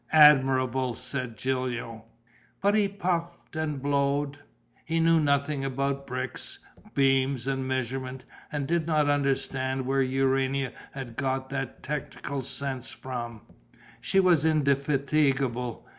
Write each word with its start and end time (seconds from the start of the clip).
"Admirabile!" 0.13 0.95
said 0.95 1.37
Gilio. 1.37 2.05
But 2.59 2.73
he 2.73 2.87
puffed 2.87 3.55
and 3.55 3.79
blowed. 3.79 4.39
He 4.83 4.99
knew 4.99 5.19
nothing 5.19 5.63
about 5.63 6.07
bricks, 6.07 6.57
beams 6.95 7.45
and 7.45 7.67
measurements 7.67 8.25
and 8.51 8.67
did 8.67 8.87
not 8.87 9.07
understand 9.09 9.85
where 9.85 10.01
Urania 10.01 10.73
had 10.93 11.17
got 11.17 11.51
that 11.51 11.83
technical 11.83 12.41
sense 12.41 12.91
from. 12.91 13.41
She 14.01 14.19
was 14.19 14.43
indefatigable. 14.43 15.85